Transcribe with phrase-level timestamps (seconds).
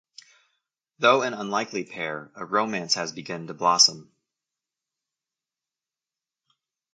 [0.97, 4.11] Though an unlikely pair, a romance has begun to blossom.